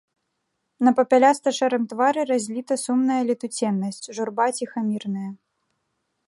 На 0.85 0.93
папяляста-шэрым 0.99 1.83
твары 1.91 2.21
разліта 2.31 2.73
сумная 2.85 3.19
летуценнасць, 3.31 4.03
журба 4.21 4.45
ціхамірная. 4.57 5.29